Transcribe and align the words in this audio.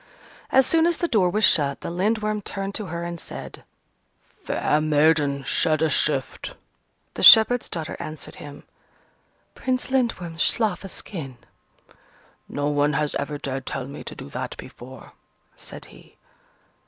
As 0.49 0.65
soon 0.65 0.87
as 0.87 0.97
the 0.97 1.07
door 1.07 1.29
was 1.29 1.43
shut, 1.43 1.81
the 1.81 1.91
Lindworm 1.91 2.41
turned 2.41 2.73
to 2.73 2.87
her 2.87 3.03
and 3.03 3.19
said, 3.19 3.63
"Fair 4.43 4.81
maiden, 4.81 5.43
shed 5.43 5.83
a 5.83 5.91
shift!" 5.91 6.55
The 7.13 7.21
shepherd's 7.21 7.69
daughter 7.69 7.95
answered 7.99 8.37
him, 8.37 8.63
"Prince 9.53 9.91
Lindworm, 9.91 10.39
slough 10.39 10.83
a 10.83 10.89
skin!" 10.89 11.37
"No 12.49 12.67
one 12.69 12.93
has 12.93 13.13
ever 13.13 13.37
dared 13.37 13.67
tell 13.67 13.85
me 13.85 14.03
to 14.05 14.15
do 14.15 14.27
that 14.29 14.57
before!" 14.57 15.13
said 15.55 15.85
he. 15.93 16.17